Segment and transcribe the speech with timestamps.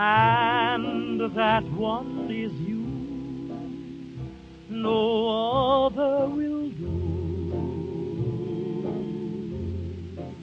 [0.00, 2.78] And that one is you.
[4.68, 6.86] No other will do.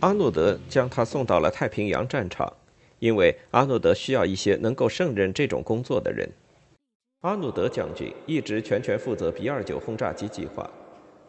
[0.01, 2.51] 阿诺德将他送到了太平洋战场，
[2.99, 6.29] 因为阿诺德需要一些能够胜任这种工作的人。
[7.21, 10.69] 阿诺德将军一直全权负责 B-29 轰炸机计划，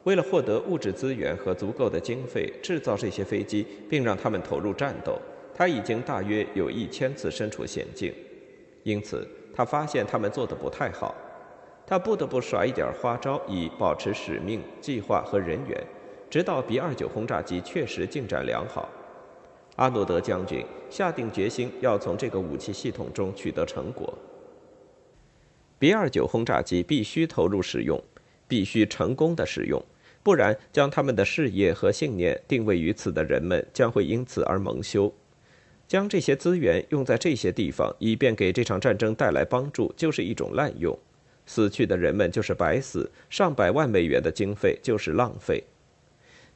[0.03, 5.17] 为了获得物质资源和足够的经费制造这些飞机，并让他们投入战斗，
[5.57, 8.13] 他已经大约有一千次身处险境。
[8.83, 11.15] 因此，他发现他们做的不太好，
[11.87, 15.83] 他不得不耍一点花招以保持使命、计划和人员。
[16.29, 18.89] 直到 B-29 轰炸机确实进展良好，
[19.77, 24.13] 阿诺德将军下定决心要从这个武器系统中取得成果。
[25.79, 28.03] B-29 轰炸机必须投入使用，
[28.47, 29.83] 必须成功的使用，
[30.23, 35.13] 不然将他们的事业和信念定位于此的人们将会因此而蒙羞。
[35.89, 40.99] 将这些资源用在这些地方，以便给这场战争带来帮助，就是一种滥用。
[41.47, 45.63] 死去的人们就是白死，上百万美元的经费就是浪费。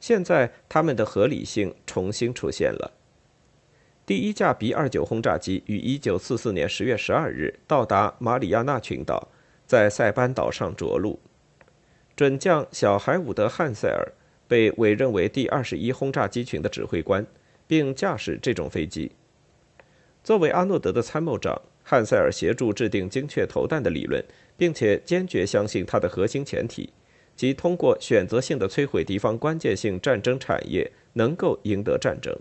[0.01, 2.91] 现在，他们的合理性重新出现了。
[4.05, 9.29] 第一架 B-29 轰炸机于1944年10月12日到达马里亚纳群岛，
[9.65, 11.17] 在塞班岛上着陆。
[12.15, 14.11] 准将小海伍德·汉塞尔
[14.47, 17.25] 被委任为第二十一轰炸机群的指挥官，
[17.65, 19.11] 并驾驶这种飞机。
[20.23, 24.23] 作为阿诺德的参谋长，汉塞尔协助制定精确投弹的理论，
[24.55, 26.91] 并且坚决相信它的核心前提。
[27.35, 32.37] 即通过选择性的摧毁敌方关键性战争产业，能够赢得战争。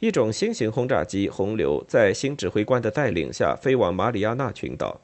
[0.00, 5.00] 一种新型轰炸机“洪流”在新指挥官的带领下飞往马里亚纳群岛。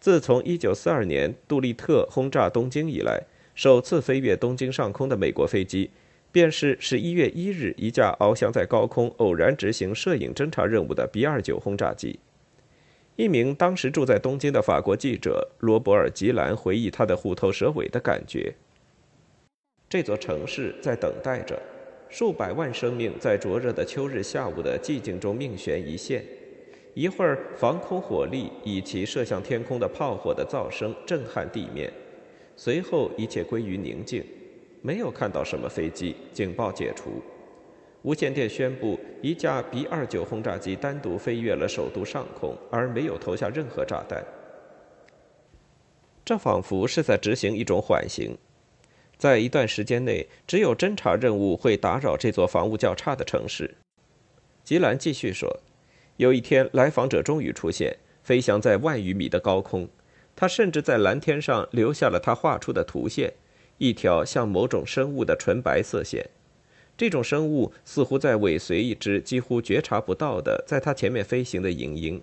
[0.00, 3.24] 自从1942年杜立特轰炸东京以来，
[3.54, 5.90] 首次飞越东京上空的美国飞机，
[6.36, 12.20] 便是11月1日一架翱翔在高空、偶然执行摄影侦察任务的 B-29 轰炸机。
[13.16, 18.52] 一名当时住在东京的法国记者罗伯尔·吉兰回忆他的虎头蛇尾的感觉。
[19.88, 21.58] 这座城市在等待着，
[22.10, 26.22] 数百万生命在灼热的秋日下午的寂静中命悬一线。
[26.92, 31.90] 一会儿，防空火力以其射向天空的炮火的噪声震撼地面，
[32.56, 34.22] 随后一切归于宁静，
[34.82, 37.22] 没有看到什么飞机，警报解除。
[38.02, 44.24] 无线电宣布，一架 B-29 轰炸机单独飞越了首都上空，而没有投下任何炸弹。
[46.24, 48.36] 这仿佛是在执行一种缓刑。
[49.16, 53.74] 在一段时间内，只有侦察任务会打扰这座防务较差的城市。
[54.62, 55.60] 吉兰继续说
[56.18, 59.88] ：“有一天，来访者终于出现，飞翔在万余米的高空。
[60.34, 63.32] 他甚至在蓝天上留下了他画出的图线，
[63.78, 66.30] 一条像某种生物的纯白色线。”
[66.96, 72.22] 这种生物似乎在尾随一只几乎觉察不到的在它前面飞行的影鹰。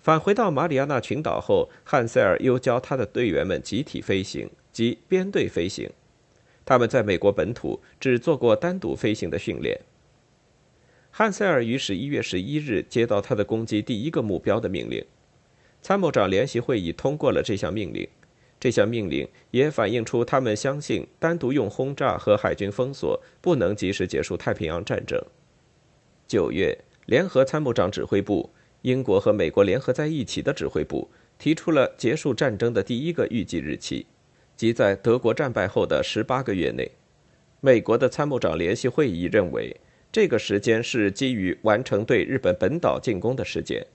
[0.00, 5.90] 返回到马里亚纳群岛后，汉塞尔又教他的队员们集体飞行，即编队飞行。
[6.64, 9.80] 他们在美国本土只做过单独飞行的训练。
[11.10, 15.04] 汉塞尔于十一月十一日接到他的攻击第一个目标的命令，
[15.80, 18.08] 参谋长联席会议通过了这项命令。
[18.60, 25.22] 这项命令也反映出他们相信单独用轰炸和海军封锁不能及时结束太平洋战争。
[26.26, 26.76] 九月，
[27.06, 28.50] 联合参谋长指挥部
[28.82, 31.08] （英国和美国联合在一起的指挥部）
[31.38, 34.06] 提出了结束战争的第一个预计日期，
[34.56, 36.90] 即在德国战败后的十八个月内。
[37.60, 39.76] 美国的参谋长联席会议认为，
[40.10, 43.86] 这个时间是基于完成对日本本岛进攻的时间，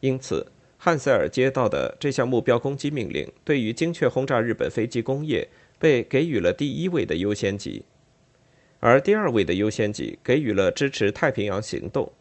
[0.00, 0.46] 因此。
[0.80, 7.84] 汉塞尔接到的这项目标攻击命令，对于精确轰炸日本飞机工业被给予了第一位的优先级，
[8.78, 12.12] 而第二位的优先级给予了支持太平洋行动。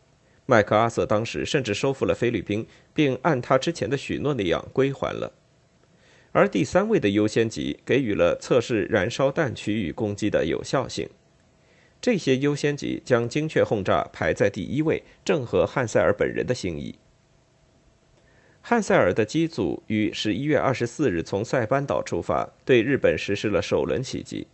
[0.47, 2.65] 麦克阿瑟当时甚至收复了菲律宾，
[2.95, 5.31] 并按他之前的许诺那样归还了。
[6.31, 11.07] 而第三位的优先级给予了测试燃烧弹区域攻击的有效性。
[12.01, 16.97] 这些优先级将精确轰炸排在第一位，正合汉塞尔本人的心意。
[18.69, 24.45] 汉塞尔的机组于十一月二十四日从塞班岛出发，对日本实施了首轮袭击。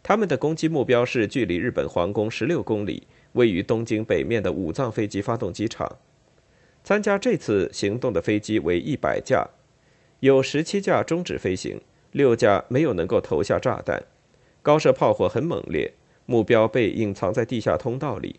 [0.00, 3.02] 他们的攻击目标是距离日本皇宫十六公里、
[3.32, 5.98] 位于东京北面的武藏飞机发动机场。
[6.84, 9.48] 参加这次行动的飞机为一百架，
[10.20, 11.80] 有十七架终止飞行，
[12.12, 14.04] 六架没有能够投下炸弹。
[14.62, 15.92] 高射炮火很猛烈，
[16.26, 18.38] 目标被隐藏在地下通道里。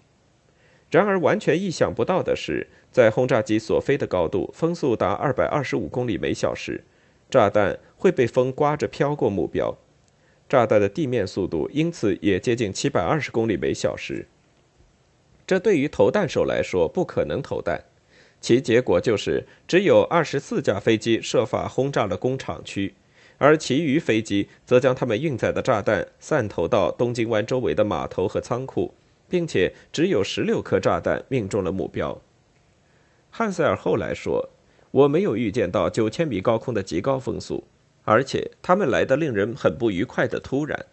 [0.94, 6.84] 然而，完全意想不到的是，在轰炸机所飞的高度，风速达二百二十五公里每小时，
[7.31, 9.75] 炸弹会被风刮着飘过目标。
[10.48, 14.28] 炸弹的地面速度因此也接近七百二十公里每小时。
[15.48, 17.86] 这对于投弹手来说不可能投弹，
[18.40, 22.94] 其结果就是只有二十四架飞机设法轰炸了工厂区，
[23.40, 28.94] 而其余飞机则将他们运载的炸弹散投到东京湾周围的码头和仓库。
[29.33, 32.21] 并且只有十六颗炸弹命中了目标。
[33.31, 34.51] 汉塞尔后来说
[34.91, 37.63] ：“我没有预见到九千米高空的极高风速，
[38.03, 40.85] 而且他们来的令人很不愉快的突然。”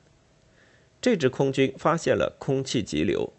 [1.03, 3.31] 这支空军发现了空气急流。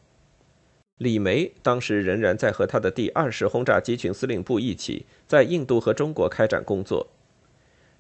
[1.00, 7.08] 李梅当时仍然在和他的第二十轰炸机群司令部一起在印度和中国开展工作。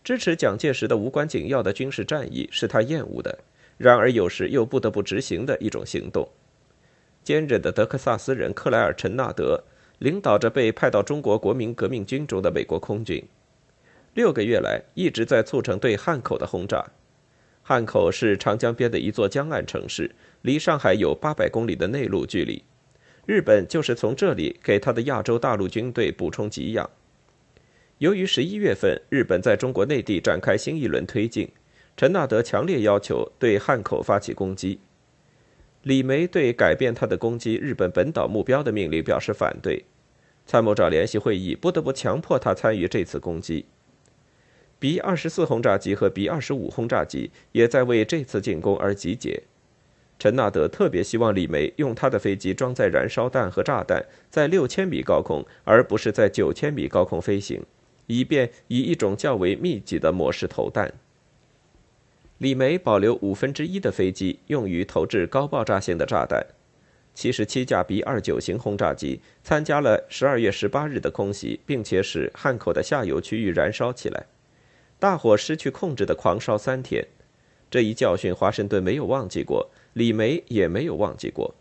[0.03, 3.39] 支持蒋介石的无关紧要的军事战役是他厌恶的，
[3.79, 6.29] 然而有时又不得不执行的一种行动。
[7.23, 9.63] 坚韧的德克萨斯人克莱尔·陈纳德
[9.99, 13.23] 领导着被派到中国国民革命军中的美国空军，
[14.15, 16.83] 六个月来一直在促成对汉口的轰炸。
[17.61, 20.09] 汉口是长江边的一座江岸城市，
[20.41, 22.63] 离上海有八百公里的内陆距离。
[23.27, 26.89] 日本就是从这里给他的亚洲大陆军队补充给养。
[27.99, 31.47] 由于十一月份日本在中国内地展开新一轮推进，
[31.95, 34.79] 陈纳德强烈要求对汉口发起攻击。
[35.83, 39.83] 李梅对改变他的攻击日本本岛目标的命令表示反对，
[40.45, 43.65] 参谋长联席会议不得不强迫他参与这次攻击。
[44.77, 49.41] B 二十四轰炸机和 B 二十五轰炸机也在为这次进攻而集结。
[50.19, 57.63] 陈纳德特别希望李梅用他的飞机装载燃烧弹和炸弹，在六千米高空而不是在九千米高空飞行，
[58.05, 60.93] 以便以一种较为密集的模式投弹。
[62.41, 66.43] 李梅保留五分之一的飞机用于投掷高爆炸性的炸弹。
[67.13, 74.25] 七十七架 B 二九型轰炸机参加了十二月十八日的空袭，并且使汉口的下游区域燃烧起来。
[74.97, 77.05] 大火失去控制的狂烧三天，
[77.69, 81.53] 这一教训华盛顿没有忘记过，李梅也没有忘记过。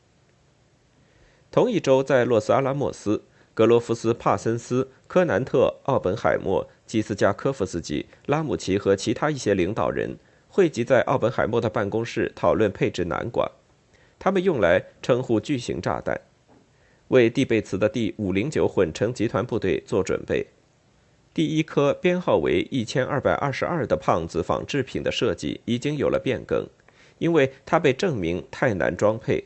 [1.50, 10.16] 同一周，在洛斯阿拉莫斯，格罗夫斯、帕森斯、科南特、奥本海默、基斯加科夫斯基、拉姆齐和其他一些领导人。
[10.52, 13.48] 汇集在奥本海默的办公室讨论配置南瓜，
[14.18, 16.20] 他们用来称呼巨型炸弹，
[17.06, 20.44] 为蒂贝茨的第五零九混成集团部队做准备。
[21.32, 26.66] 第一颗编号为一千二百二十二的胖子仿制品的设计已经有了变更，
[27.18, 29.44] 因为它被证明太难装配。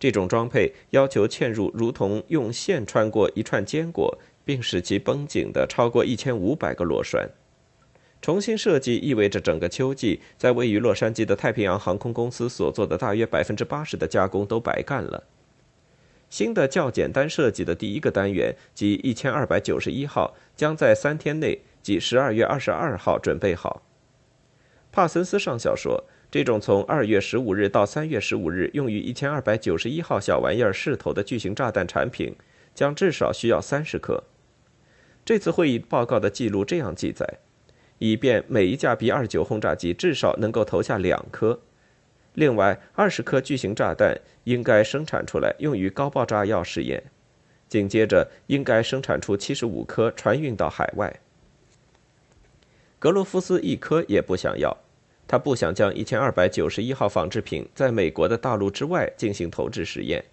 [0.00, 7.30] 这种装配要求嵌入如同用线穿过一串坚果，并使其绷紧的超过一千五百个螺栓。
[8.22, 15.24] 重新设计意味着整个秋季在位于洛杉矶的太平洋航空公司所做的大约百分之八十的加工都白干了。
[16.30, 23.82] 新的较简单设计的第一个单元即一千二百九十一号将在三天内，即十二月二十二号准备好。
[24.92, 32.36] 帕森斯上校说：“这种从二月十五日到三月十五日用于一千二百九十一号小玩意儿试投的巨型炸弹产品，
[32.72, 34.22] 将至少需要三十颗。”
[35.26, 37.40] 这次会议报告的记录这样记载。
[38.02, 41.60] 以便每一架 B-29 轰炸机至少能够投下两颗，
[42.34, 47.04] 另外二十颗巨型炸弹应该生产出来用于高爆炸药试验，
[47.68, 51.20] 紧接着应该生产出七十五颗船运到海外。
[52.98, 54.76] 格罗夫斯一颗也不想要，
[55.28, 60.24] 他不想将一千二百九十一号仿制品在美国的大陆之外进行投掷实验，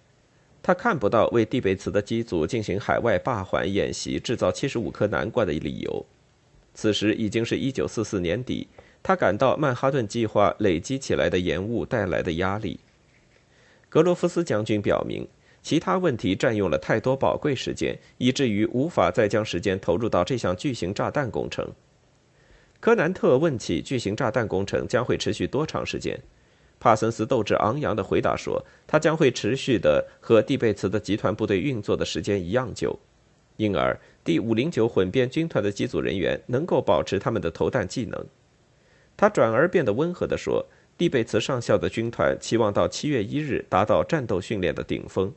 [0.60, 6.04] 他看不到为蒂贝茨的机组进行海外霸缓演习制造七十五颗南瓜的理由。
[6.74, 8.68] 此时已经是一九四四年底，
[9.02, 12.80] 他感到曼哈顿计划累积起来的延误带来的压力。
[13.88, 15.26] 格罗夫斯将军表明，
[15.62, 21.68] 其他问题占用了太多宝贵时间，以至于无法再将时间投入到这项巨型炸弹工程。
[22.78, 26.18] 科南特问起巨型炸弹工程将会持续多长时间，
[26.78, 32.98] 帕森斯斗志昂扬地回答说：“他将会持续的和蒂贝茨的集团部队运作的时间一样久。”
[33.58, 38.26] 因而，第五零九混编军团的机组人员能够保持他们的投弹技能。
[39.16, 45.32] 他转而变得温和地说：“蒂贝茨上校的军团期望到七月一日达到战斗训练的顶峰。”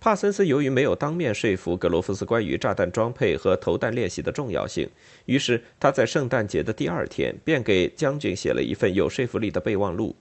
[0.00, 4.88] 帕森斯由于没有当面说服格罗夫斯关于炸弹装配和投弹练习的重要性，
[5.26, 10.16] 于是他在圣诞节的第二天便给将军写了一份有说服力的备忘录。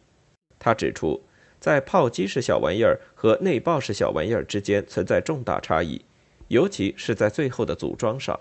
[0.60, 1.22] 他指出，
[1.62, 6.01] 在炮击式小玩意儿和内爆式小玩意儿之间存在重大差异，
[6.50, 8.38] 尤其是在最后的组装上。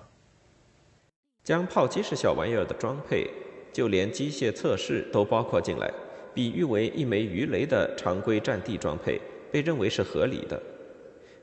[1.44, 3.26] 将炮击式小玩意儿的装配，
[3.72, 5.90] 就连机械测试都包括进来，
[6.34, 9.20] 比喻为一枚鱼雷的常规战地装配，
[9.52, 10.60] 被认为是合理的。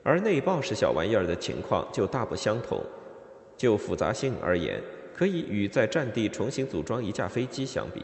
[0.04, 2.84] 而内爆式小玩意儿的情况就大不相同。
[3.58, 4.82] 就复杂性而言，
[5.16, 8.02] 可以与在战地重新组装一架飞机相比。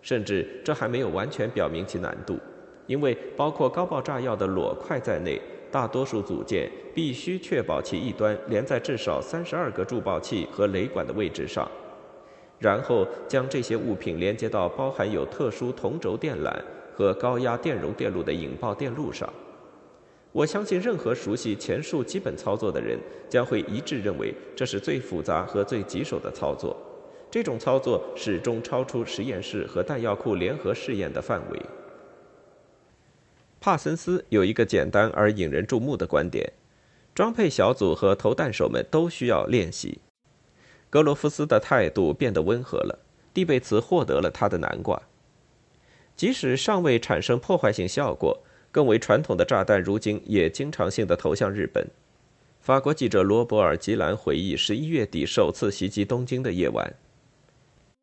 [0.00, 2.38] 甚至这还没有完全表明其难度，
[2.86, 11.70] 因为包括高爆炸药的裸块在内，大多数组件必须确保其一端连在至少三十二个助爆器和雷管的位置上，
[12.58, 16.52] 然后将这些物品连接到包含有特殊同轴电缆
[16.94, 19.32] 和高压电容电路的引爆电路上。
[20.32, 22.98] 我相信，任何熟悉前述基本操作的人
[23.28, 26.76] 将会一致认为，这是最复杂和最棘手的操作。
[27.30, 31.60] 这种操作始终超出实验室和弹药库联合试验的范围。
[33.60, 36.52] 帕森斯有一个简单而引人注目的观点：
[37.14, 39.98] 装配小组和投弹手们都需要练习。
[40.88, 43.00] 格罗夫斯的态度变得温和了，
[43.34, 45.02] 蒂贝茨获得了他的南瓜。
[46.16, 51.86] 即使尚未产生破坏性效果，更为传统的炸弹如今也经常性的投向日本。
[52.60, 56.94] 法国记者罗伯尔·吉兰回忆十一月底首次袭击东京的夜晚。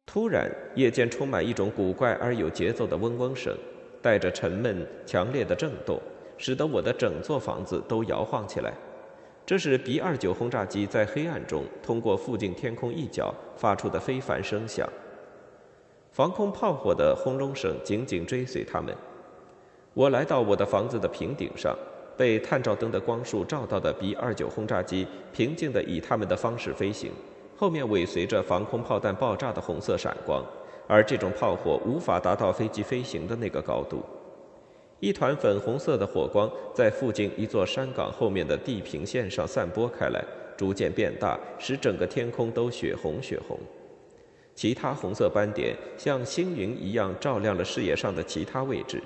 [0.05, 3.57] 突然，夜间充满一种古怪而有节奏的嗡嗡声，
[4.05, 5.99] 带着沉闷、强烈的震动，
[6.37, 8.71] 使得我的整座房子都摇晃起来。
[9.47, 14.87] 这是 B-29 轰炸机在黑暗中通过附近天空一角发出的非凡声响。
[16.11, 18.95] 防空炮火的轰隆声紧紧追随他们。
[19.95, 21.75] 我来到我的房子的平顶上，
[22.15, 27.11] 被探照灯的光束照到的 B-29 轰炸机平静地以他们的方式飞行。
[27.57, 30.45] 后面尾随着防空炮弹爆炸的红色闪光，
[30.87, 34.03] 而这种炮火无法达到飞机飞行的那个高度。
[34.99, 40.23] 一团粉红色的火光在附近一座山岗后面的地平线上散播开来，
[40.57, 43.57] 逐渐变大，使整个天空都血红血红。
[44.53, 49.01] 其他红色斑点像星云一样照亮了视野上的其他位置，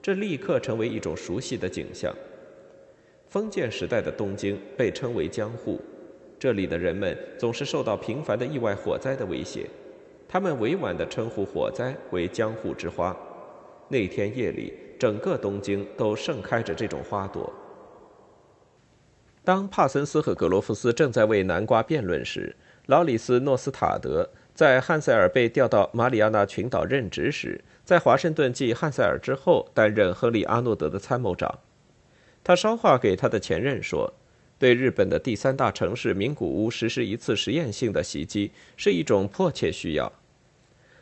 [0.00, 2.14] 这立刻成为一种熟悉的景象。
[3.28, 5.80] 封建时代的东京被称为江户。
[6.46, 9.68] 这里的人们总是受到频繁的意外火灾的威胁，
[10.28, 13.16] 他们委婉地称呼火灾为“江户之花”。
[13.90, 17.52] 那天夜里，整个东京都盛开着这种花朵。
[19.42, 22.54] 当帕森斯和格罗夫斯正在为南瓜辩论时，
[22.86, 31.58] 劳里斯·诺斯塔德在汉塞尔被调到马里亚纳群岛任职时，在华盛顿继汉塞尔之后担任亨利·阿诺德的参谋长。
[32.44, 34.14] 他捎话给他的前任说。
[34.58, 40.12] 对日本的第三大城市名古屋实施一次实验性的袭击是一种迫切需要。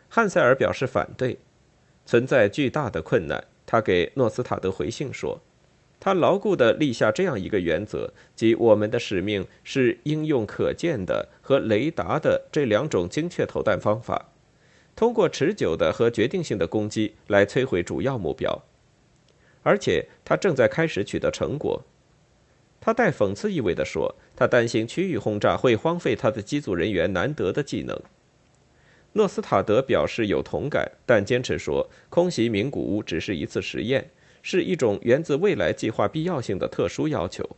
[0.08, 1.38] 汉塞尔表示反对，
[2.04, 3.44] 存在巨大的困难。
[3.66, 5.40] 他给诺斯塔德回信说，
[5.98, 14.30] 他牢固地立下这样一个原则，即我们的使命是应用可见的和雷达的这两种精确投弹方法，
[14.94, 18.62] 通过持久的和决定性的攻击来摧毁主要目标，
[19.62, 21.82] 而且他正在开始取得成果。
[22.84, 27.98] 他带讽刺意味地说：“他担心区域轰炸会荒废他的机组人员难得的技能。”
[29.14, 34.10] 诺斯塔德表示有同感，但坚持说，空袭名古屋只是一次实验，
[34.42, 37.56] 是一种源自未来计划必要性的特殊要求。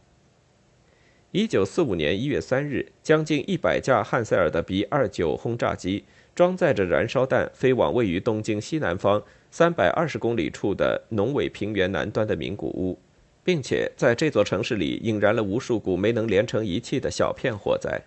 [1.33, 6.05] 一九四五年一月三日，将近一百架汉塞尔的 B 二九轰炸机
[6.37, 13.01] 装载着燃烧弹飞往位于东京西南方三百二十公里处的农尾平原南端的名古屋。
[13.47, 18.03] 并且在这座城市里引燃了无数股没能连成一气的小片火灾。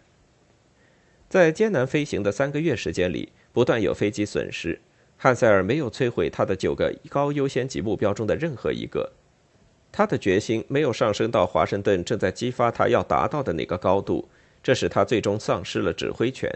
[1.29, 4.81] 在艰难飞行的三个月时间里，不断有飞机损失，
[5.15, 9.13] 汉塞尔没有摧毁他的九个高优先级目标中的任何一个。
[9.93, 14.27] 他的决心没有上升到华盛顿正在激发他要达到的那个高度，
[14.61, 16.51] 这使他最终丧失了指挥权。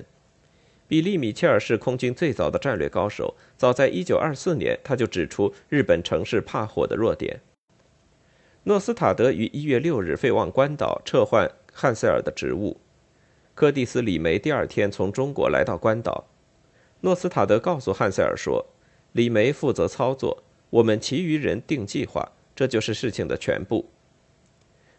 [0.90, 7.40] 比利·米切尔是空军最早的战略高手，早在1924年他就指出日本城市怕火的弱点。
[8.66, 12.80] 诺斯塔德于一月六日飞往关岛，撤换汉塞尔的职务。
[13.54, 16.26] 柯蒂斯·李梅第二天从中国来到关岛。
[17.02, 18.66] 诺斯塔德告诉汉塞尔说
[19.12, 23.90] ：“李梅负责操作，我们其余人定计划，这就是事情的全部。”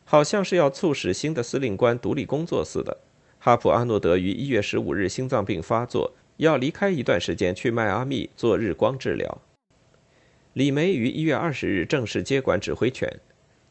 [0.04, 2.99] 好像是要促使新的司令官独立工作似的。
[3.38, 9.40] 哈普·阿诺德于一月十五日心脏病发作，要离开一段时间去迈阿密做日光治疗。
[10.52, 13.11] 李梅于一月二十日正式接管指挥权。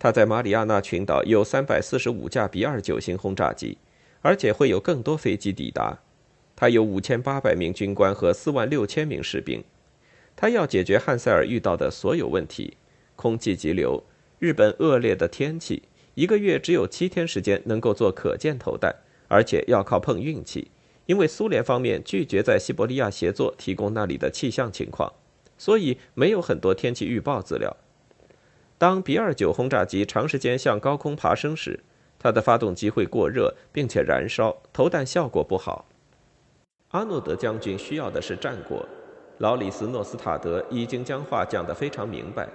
[0.03, 3.77] 他在马里亚纳群岛有三百四十五架 B 二九型轰炸机，
[4.21, 5.99] 而且会有更多飞机抵达。
[6.57, 9.63] 他有五千八百名军官和四万六千名士兵。
[10.35, 12.75] 他要解决汉塞尔遇到的所有问题：
[13.15, 14.03] 空气急流、
[14.39, 15.83] 日本恶劣的天气、
[16.15, 18.93] 一个月只有七天时间能够做可见投弹，
[19.29, 20.69] 而且要靠碰运气，
[21.05, 25.13] 因为苏联方面拒绝在西伯利亚协作提供那里的气象情况，
[25.57, 27.77] 所以没有很多天气预报资料。
[28.83, 31.79] 当 B-29 轰炸机长时间向高空爬升时，
[32.19, 35.85] 它的发动机会过热，并且燃烧，投弹效果不好。
[36.89, 38.85] 阿诺德将军需要的是战果。
[39.37, 42.45] 劳里斯诺斯塔德已经将话讲得非常明白。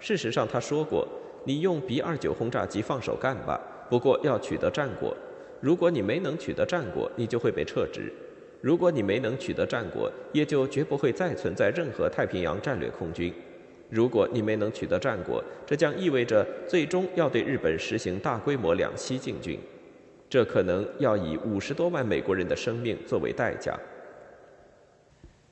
[0.00, 1.06] 事实上，他说过
[1.46, 5.16] ：“你用 B-29 轰炸机放手干吧，不过要取得战果。
[5.60, 8.12] 如果你没能取得战果，你就会被撤职。
[8.60, 13.32] 如果你没能取得战果，也就绝不会再存在任何太平洋战略空军。”
[13.88, 19.58] 如果你没能取得战果，这将意味着最终要对日本实行大规模两栖进军，
[20.28, 23.78] 这可能要以五十多万美国人的生命作为代价。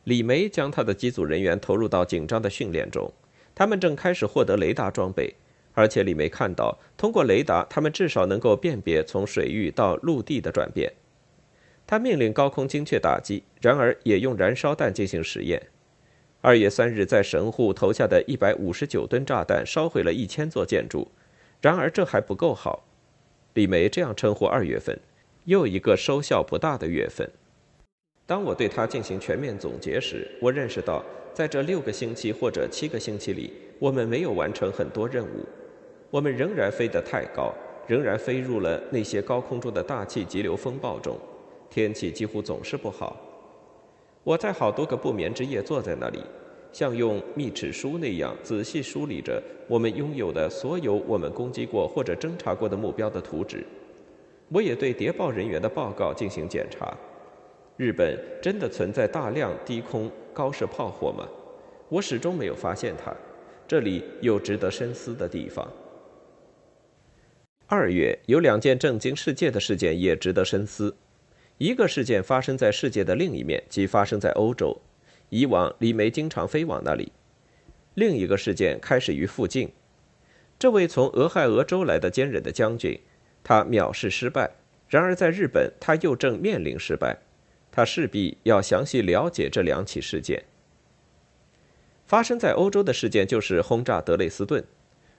[0.05, 3.11] 李梅将他的机组人员投入到紧张的训练中，
[3.55, 5.33] 他们正开始获得雷达装备，
[5.73, 10.93] 而且李梅看到通过雷达，他们至少能够辨别从水域到陆地的转变。
[11.87, 15.69] 他命令高空精确打击，然而也用燃烧弹进行实验。
[16.45, 21.09] 二月三日，在神户投下的一百五十九吨炸弹烧毁了一千座建筑。
[21.63, 22.85] 然而，这还不够好。
[23.55, 24.95] 李梅这样称呼二月份，
[25.47, 27.27] 又一个收效不大的月份。
[28.27, 35.47] 当我对它进行全面总结时，我认识到，在这六个星期或者七个星期里，我们没有完成很多任务。
[36.11, 37.55] 我们仍然飞得太高，
[37.87, 41.19] 仍然飞入了那些高空中的大气急流风暴中，
[41.71, 43.17] 天气几乎总是不好。
[44.25, 46.19] 我在好多个不眠之夜坐在那里，
[46.73, 53.65] 像用密尺书那样仔细梳理着我们拥有的所有我们攻击过或者侦察过的目标的图纸。
[54.49, 56.97] 我也对谍报人员的报告进行检查。
[57.77, 61.29] 日本真的存在大量低空高射炮火吗？
[61.91, 63.15] 我始终没有发现它。
[63.67, 65.67] 这里有值得深思的地方。
[67.67, 70.95] 二月有两件震惊世界的事件也值得深思。
[71.59, 74.81] 一个事件发生在世界的另一面，即发生在欧洲。
[75.31, 77.13] 以往李梅经常飞往那里。
[77.95, 79.73] 另一个事件开始于附近。
[80.59, 83.01] 这位从俄亥俄州来的坚韧的将军，
[83.43, 84.51] 他藐视失败。
[84.89, 87.19] 然而在日本，他又正面临失败。
[87.73, 90.45] 他势必要详细了解这两起事件。
[92.07, 94.65] 发生在欧洲的事件就是轰炸德累斯顿，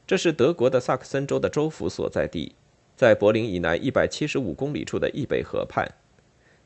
[0.06, 2.56] 这是德国的萨克森州的州府所在地，
[2.96, 5.86] 在柏林以南一百七十五公里处的易北河畔。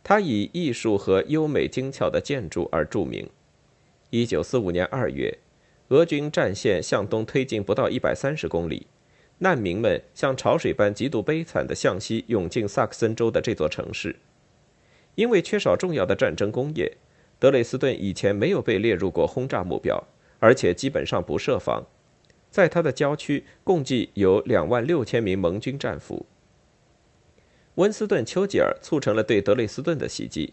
[0.10, 3.30] 它以艺术和优美精巧的建筑而著名。
[4.10, 5.38] 一九四五年二月，
[5.90, 8.88] 俄军战线向东推进不到一百三十公里，
[9.38, 14.16] 难民们像潮水般极度悲惨地向西涌进萨克森州的这座城市。
[15.14, 16.92] 因为缺少重要的战争工业，
[17.38, 20.04] 德累斯顿以前没有被列入过轰炸目标，
[20.40, 21.86] 而且基本上不设防。
[22.50, 26.26] 在它的郊区，共计有两万六千名盟军战俘。
[27.80, 30.52] 温斯顿·丘吉尔促成了对德累斯顿的袭击。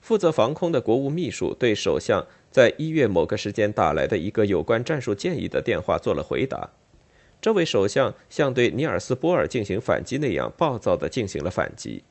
[0.00, 6.70] 负责防空的国务秘书对首相在一月某个时间打来的一个有关战术建议的电话做了回答。
[7.38, 12.02] 这位首相像对尼尔斯·波尔进行反击那样暴躁地进行了反击。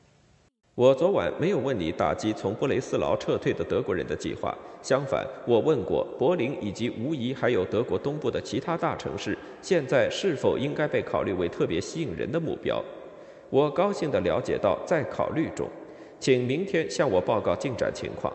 [0.76, 4.56] 我昨晚没有问你打击从布雷斯劳撤退的德国人的计划。
[4.84, 12.80] 相反，我问过柏林以及无疑还有德国东部的其他大城市，现在是否应该被考虑为特别吸引人的目标。
[13.50, 15.70] 我高兴地了解到，在考虑中，
[16.20, 18.34] 请明天向我报告进展情况。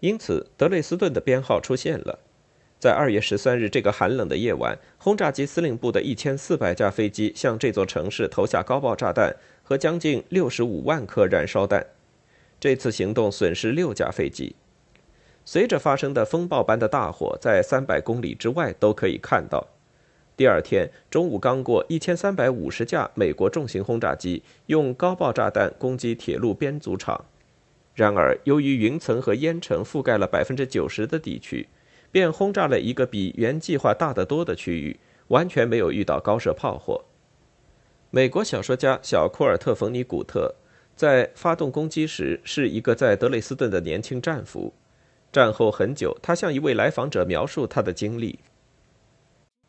[0.00, 2.18] 因此，德累斯顿的编号出现了。
[2.78, 11.86] 在二月十三日这个寒冷的夜晚，轰炸机司令部的一千四百架飞机向这座城市投下高爆炸弹和将近六十五万颗燃烧弹。
[12.58, 14.56] 这次行动损失六架飞机。
[15.44, 19.66] 随着发生的风暴般的大火，在三百公里之外都可以看到。
[20.36, 27.24] 第二天中午刚过，一千三百五十架美国重型轰炸机用高爆炸弹攻击铁路编组厂。
[27.94, 31.68] 然而，由于云层和烟尘覆盖了百分之九十的地区，
[32.10, 37.04] 便轰炸了一个比原计划大得多的区域，完全没有遇到高射炮火。
[38.10, 40.54] 美国小说家小库尔特·冯尼古特
[40.96, 44.72] 在发动攻击时是一个在德累斯顿的年轻战俘。
[45.30, 48.38] 战后很久，他向一位来访者描述他的经历。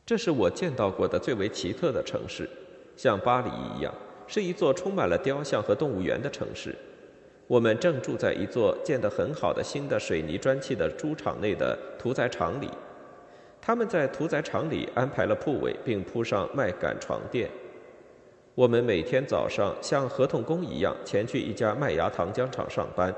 [0.06, 2.50] 这是我见到过的最为奇特的城市，
[2.98, 3.94] 像巴黎一样，
[4.28, 6.76] 是一座充满了雕像和动物园的城市。
[7.48, 12.70] 我们正住在一座建得很好的新的水泥砖砌的猪场内的屠宰场里。
[13.62, 17.50] 他们在屠宰场里安排了铺位，并铺上麦秆床垫。
[18.56, 23.14] 我们每天早上像合同工一样前去一家麦芽糖浆厂上班，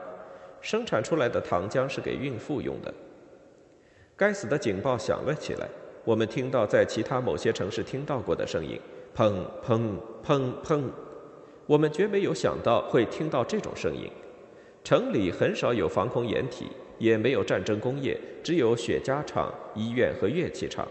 [0.62, 2.93] 生产出来的糖浆是给孕妇用的。
[4.15, 5.67] 该死的警报响了起来，
[6.05, 8.79] 我们听到在其他某些城市听到过的声音，
[9.15, 9.33] 砰
[9.65, 9.81] 砰
[10.23, 10.83] 砰砰。
[11.65, 14.07] 我们绝没有想到会听到这种声音。
[14.83, 16.67] 城里很少有防空掩体，
[16.99, 20.87] 也没有战争工业，只有雪茄厂、医院和乐器厂。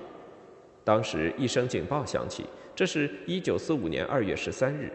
[0.83, 4.93] 当时一声警报响起，这是一九四五年二月十三日。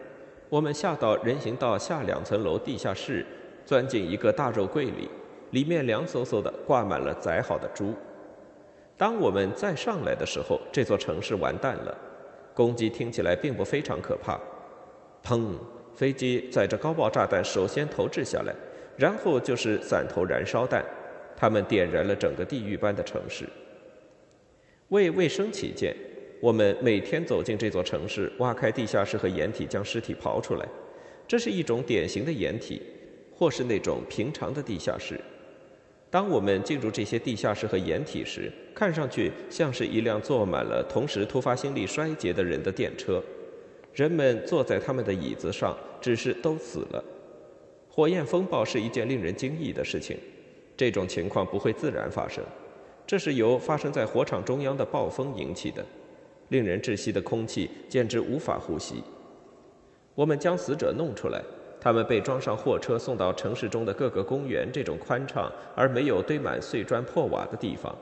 [0.50, 3.24] 我们下到人行道下两层楼地下室，
[3.64, 5.08] 钻进一个大肉柜里，
[5.52, 7.94] 里面凉飕飕的，挂满了宰好的猪。
[9.00, 11.96] 当我们再上来的时候，这座城市完蛋了。
[12.52, 14.38] 攻击听起来并不非常可怕，
[15.24, 15.54] 砰！
[15.94, 18.54] 飞机载着高爆炸弹首先投掷下来。
[18.98, 20.84] 然后就是散头燃烧弹，
[21.34, 23.46] 他们点燃了整个地狱般的城市。
[24.88, 25.96] 为卫生起见，
[26.38, 30.68] 我们每天走进这座城市，挖开地下室和掩体，将尸体刨出来。
[31.26, 32.82] 这是一种典型的掩体，
[33.34, 35.18] 或是那种平常的地下室。
[36.10, 43.22] 当我们进入这些地下室和掩体时，看上去像是一辆坐满了同时突发心力衰竭的人的电车。
[43.94, 47.04] 人们坐在他们的椅子上，只是都死了。
[47.88, 50.16] 火焰风暴是一件令人惊异的事情，
[50.76, 52.42] 这种情况不会自然发生，
[53.06, 55.84] 这是由发生在火场中央的暴风引起的，
[56.48, 59.02] 令人窒息的空气简直无法呼吸。
[60.14, 61.42] 我们将死者弄出来，
[61.80, 67.96] 他们被装上货车送到城市中的各个公园这种宽敞而没有堆满碎砖破瓦的地方。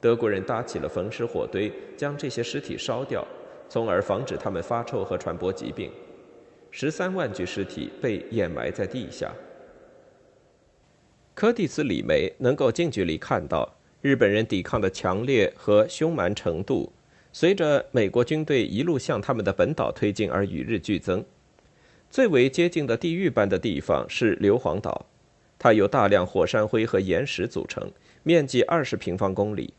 [0.00, 3.26] 德国人搭起了焚尸火堆，将这些尸体烧掉，
[3.68, 5.90] 从而防止他们发臭和传播疾病。
[6.70, 9.32] 十三万具尸体被掩埋在地下。
[11.32, 16.92] 柯蒂斯·李梅能够近距离看到日本人抵抗的强烈和凶蛮程度，
[17.32, 21.24] 随着美国军队一路向他们的本岛推进而与日俱增。
[22.10, 25.06] 最为接近的地狱般的地方是硫磺岛，
[25.58, 27.90] 它由大量火山灰和岩石组成，
[28.22, 29.74] 面积二十平方公里。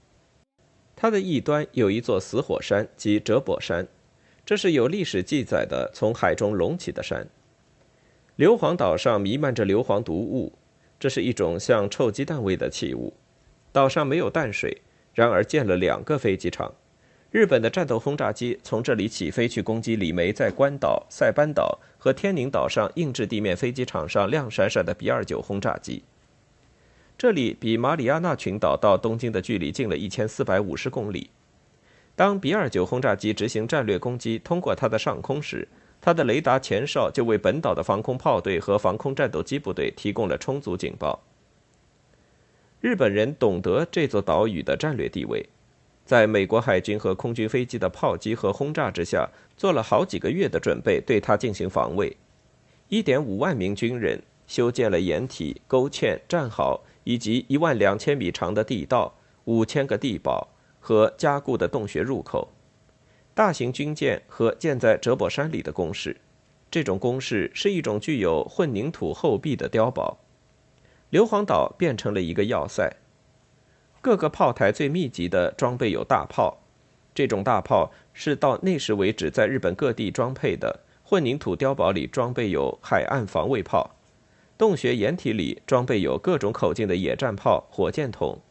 [0.95, 3.87] 它的一端有一座死火山，即折钵山。
[4.45, 7.27] 这是有历史记载的从海中隆起的山。
[8.35, 10.53] 硫磺岛上弥漫着硫磺毒雾，
[10.99, 13.13] 这是一种像臭鸡蛋味的气雾。
[13.71, 14.81] 岛上没有淡水，
[15.13, 16.73] 然而建了两个飞机场。
[17.29, 26.03] 日本的战斗轰炸机从这里起飞去攻击李梅在关岛、塞班岛和天宁岛上硬质地面飞机场上亮闪闪的 B-29 轰炸机。
[27.17, 31.29] 这里比马里亚纳群岛到东京的距离近了一千四百五十公里。
[32.15, 35.67] 当 B-29 轰炸机执行战略攻击通过它的上空时，
[35.99, 41.21] 它的雷达前哨就为本岛的防空炮队和防空战斗机部队提供了充足警报。
[42.79, 45.49] 日本人懂得这座岛屿的战略地位，
[46.07, 52.17] 在美国海军和空军飞机的炮击和轰炸之下，做了好几个月的准备对它进行防卫。
[52.89, 60.47] 1.5万名军人修建了掩体、沟堑、战壕，以及1万两千米长的地道、五千个地堡。
[60.79, 62.47] 和加固的洞穴入口，
[63.33, 66.15] 大型军舰和建在折钵山里的工事，
[66.71, 70.17] 这种工事是一种具有混凝土厚壁的碉堡。
[71.09, 72.95] 硫磺岛变成了一个要塞，
[74.01, 76.63] 各个炮台最密集的装备有大炮，
[77.13, 80.81] 这种大炮是到那时为止在日本各地装配的。
[81.03, 83.95] 混凝土碉堡里装备有海岸防卫炮，
[84.57, 88.41] 洞穴掩体里装备有各种口径的野战炮、火箭筒。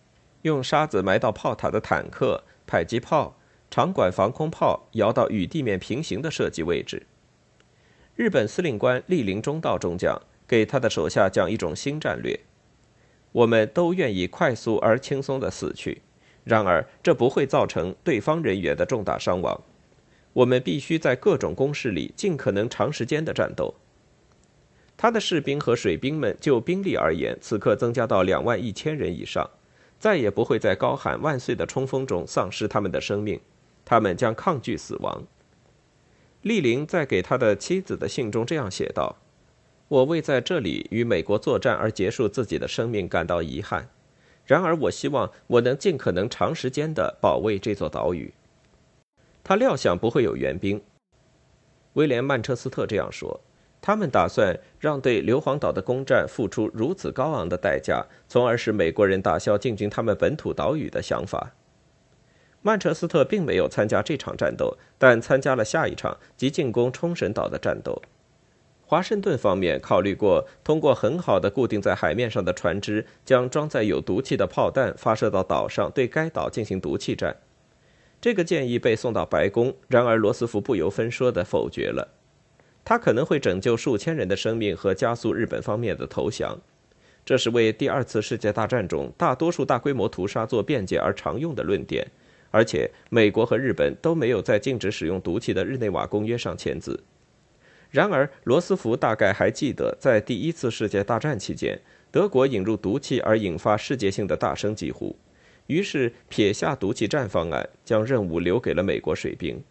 [0.41, 3.37] 用沙子埋到炮塔的坦克、迫击炮、
[3.71, 7.07] 场馆防空炮摇到与地面平行的射击位置。
[8.15, 12.41] 日本司令官莅临中道中将，给他的手下讲一种新战略：
[13.33, 16.03] 我们都愿意快速而轻松地死去，
[16.45, 19.61] 然而这不会造成对方人员的重大伤亡。
[20.33, 23.75] 我们必须在各种攻势里尽可能长时间的战斗。
[24.97, 29.49] 他的士兵和水兵们就兵力而言，此刻增加到两万一千人以上。
[29.99, 33.41] 再也不会在高喊万岁的冲锋中丧失他们的生命，
[33.85, 35.25] 他们将抗拒死亡。
[36.43, 39.17] 利林在给他的妻子的信中这样写道
[39.88, 43.88] ：“我为在这里与美国作战而结束自己的生命感到遗憾，
[44.44, 48.33] 然而我希望我能尽可能长时间的保卫这座岛屿。”
[49.44, 50.83] 他料想不会有援兵。
[51.92, 53.40] 威廉·曼彻斯特这样说。
[53.83, 61.53] 他们打算让对硫磺岛的攻占付出如此高昂的代价，从而使美国人打消进军他们本土岛屿的想法。
[62.62, 68.03] 曼彻斯特并没有参加这场战斗，但参加了下一场即进攻冲绳岛的战斗。
[68.88, 77.37] 华盛顿方面考虑过通过很好的固定在海面上的船只，将装载有毒气的炮弹发射到岛上，对该岛进行毒气战。
[78.20, 82.14] 这个建议被送到白宫，然而罗斯福不由分说地否决了。
[82.85, 86.61] 他可能会拯救数千人的生命和加速日本方面的投降，
[87.25, 92.07] 这是为第二次世界大战中大多数大规模屠杀做辩解而常用的论点。
[92.53, 97.03] 而且，美国和日本都没有在禁止使用毒气的日内瓦公约上签字。
[97.97, 101.81] 然而，罗斯福大概还记得，在第一次世界大战期间，
[102.11, 105.17] 德国引入毒气而引发世界性的大声疾呼。
[105.69, 109.65] 于是撇下毒气战方案，将任务留给了美国水兵。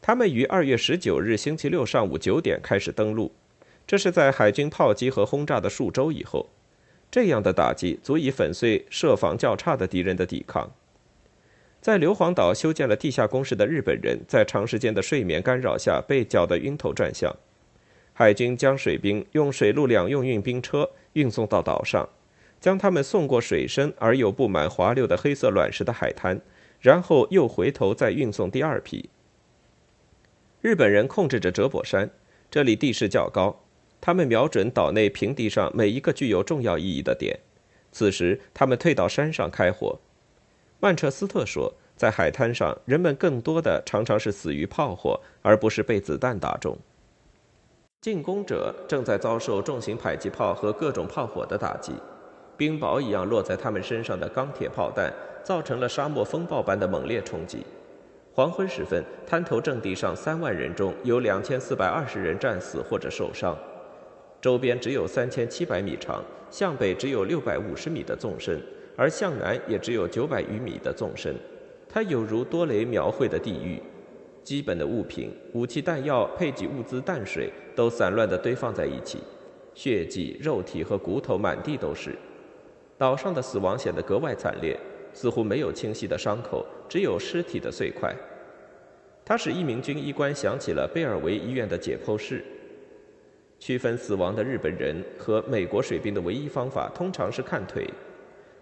[0.00, 3.32] 他们于二月十九日星期六上午九点开始登陆，
[3.84, 6.48] 这是在海军炮击和轰炸的数周以后。
[7.10, 10.70] 这样的打击足以粉碎设防较差的敌人的抵抗。
[11.80, 17.34] 在硫磺岛修建了地下工事的日本人，在长时间的睡眠干扰下被搅得晕头转向。
[18.12, 22.08] 海军将水兵用水陆两用运兵车运送到岛上。
[22.58, 26.40] 将他们送过水深而又布满滑溜的黑色卵石的海滩，
[26.80, 29.10] 然后又回头再运送第二批。
[30.62, 32.10] 日本人控制着折钵山，
[32.50, 33.62] 这里地势较高，
[34.00, 37.38] 他们瞄准岛内平地上每一个具有重要意义的点。
[37.92, 40.00] 此时，他们退到山上开火。
[40.78, 46.76] 曼彻斯特说，在海滩上，人们更多的常常是死于炮火，而不是被子弹打中。
[48.02, 51.94] 进攻者正在遭受重型迫击炮和各种炮火的打击。
[52.56, 55.12] 冰雹一样落在他们身上的钢铁炮弹，
[55.42, 57.64] 造成了沙漠风暴般的猛烈冲击。
[58.34, 63.56] 黄昏时分，滩头阵地上三万人中有两千四百二十人战死或者受伤。
[64.42, 68.62] 周边只有三千七百米长，向北只有六百五十米的纵深，
[68.96, 71.34] 而向南也只有九百余米的纵深。
[71.88, 73.80] 它有如多雷描绘的地狱。
[74.42, 79.18] 基本的物品、武器、弹药、配给物资、淡水都散乱地堆放在一起，
[79.74, 82.16] 血迹、肉体和骨头满地都是。
[82.96, 84.78] 岛上的死亡显得格外惨烈，
[85.12, 88.14] 似乎没有清晰的伤口，只有尸体的碎块。
[89.24, 92.44] 他使一名军医官想起了贝尔维医院的解剖室。
[93.58, 97.84] 区分死亡的日本人和美国水兵的唯一方法，通常是看腿。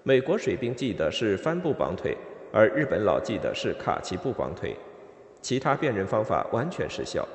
[0.06, 2.14] 美国水兵系的是帆布绑腿，
[2.52, 4.76] 而日本佬系的是卡其布绑腿。
[5.40, 7.26] 其他辨认方法完全失效。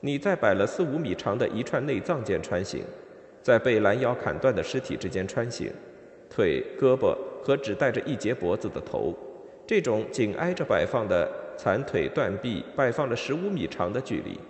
[0.00, 2.82] 你在摆了四五米长的一串内脏间穿行，
[3.42, 5.70] 在被拦腰砍断的尸体之间穿行。
[6.30, 9.14] 腿、胳膊和只带着一截脖子的头，
[9.66, 14.40] 这种紧挨着摆放的残腿断臂摆放了十五米长的距离。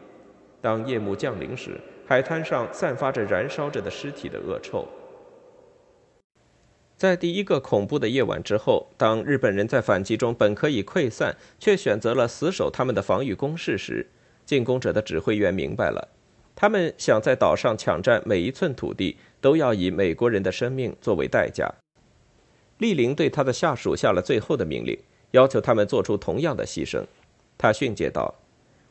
[0.60, 1.72] 当夜幕降临时，
[2.06, 4.86] 海滩上散发着燃烧着的尸体的恶臭。
[6.96, 14.06] 在第一个恐怖的夜晚之后，当日本人在反击中本可以溃散，却选择了死守他们的防御工事时，
[14.44, 16.08] 进攻者的指挥员明白了，
[16.54, 19.16] 他们想在岛上抢占每一寸土地。
[19.44, 21.70] 都要以美国人的生命作为代价。
[22.78, 24.98] 利林对他的下属下了最后的命令，
[25.32, 27.04] 要求他们做出同样的牺牲。
[27.58, 28.36] 他训诫道：“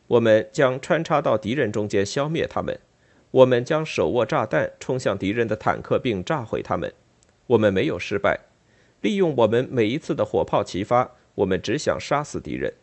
[0.06, 2.76] 我们将穿插到敌人中间，消灭他们；
[3.32, 6.94] 我们将手握炸弹冲向敌人的坦克，并炸毁他们。
[7.48, 8.40] 我们没有失败。
[9.02, 12.74] 利用我们每一次的火炮齐发，我们只想杀死敌人。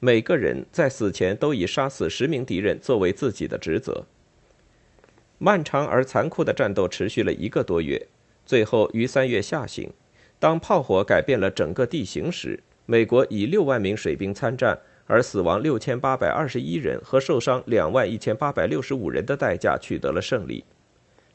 [0.00, 4.06] 每个人在死前都以杀死十名敌人作为自己的职责。”
[5.40, 8.08] 漫长而残酷的战斗持续了一个多月，
[8.44, 9.88] 最后于三月下旬，
[10.38, 20.64] 当炮火改变了整个地形时，美国以六万名水兵参战，而死亡六千八百二十一人和受伤两万一千八百六十五人的代价取得了胜利，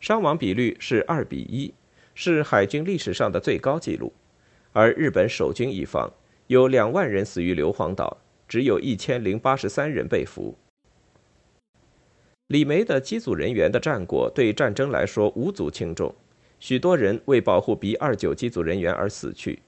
[0.02, 1.74] 伤亡比率是二比一，
[2.16, 4.12] 是海军历史上的最高纪录。
[4.72, 6.12] 而日本守军一方
[6.48, 10.58] 有两万人死于硫磺岛，只有一千零八十三人被俘。
[12.48, 16.14] 李梅的机组人员的战果对战争来说无足轻重，
[16.60, 19.60] 许多人为保护 B 二九机组人员而死去，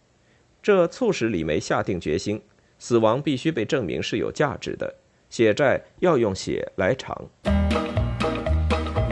[0.61, 2.41] 这促使李梅下定决心：
[2.77, 4.95] 死亡必须被证明是有价值的，
[5.29, 7.29] 血债要用血来偿。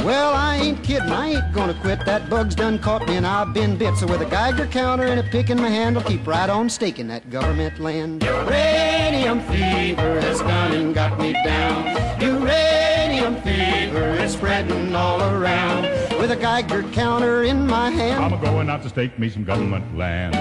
[0.04, 2.06] Well, I ain't kidding, I ain't gonna quit.
[2.06, 3.96] That bug's done caught me and I've been bit.
[3.96, 6.70] So with a Geiger counter and a pick in my hand, I'll keep right on
[6.70, 8.22] staking that government land.
[8.22, 12.22] Uranium fever has gone and got me down.
[12.22, 15.84] Uranium fever is spreading all around.
[16.20, 19.46] With a Geiger counter in my hand, I'm a going out to stake me some
[19.46, 20.36] government land.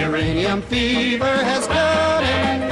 [0.00, 2.64] Uranium fever has gone and